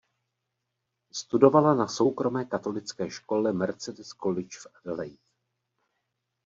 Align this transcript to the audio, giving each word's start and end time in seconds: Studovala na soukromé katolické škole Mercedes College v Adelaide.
Studovala 1.13 1.73
na 1.75 1.87
soukromé 1.87 2.45
katolické 2.45 3.09
škole 3.11 3.53
Mercedes 3.53 4.09
College 4.13 4.57
v 4.61 4.67
Adelaide. 4.81 5.29